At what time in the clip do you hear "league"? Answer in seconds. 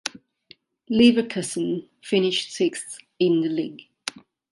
3.49-3.87